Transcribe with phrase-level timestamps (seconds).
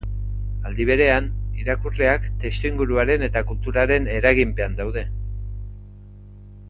[0.69, 1.27] Aldi berean,
[1.63, 5.05] irakurleak testuinguruaren eta kulturaren eraginpean daude.